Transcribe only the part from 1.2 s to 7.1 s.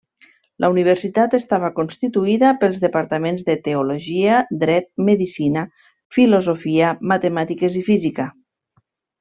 estava constituïda pels departaments de Teologia, Dret, Medicina, Filosofia,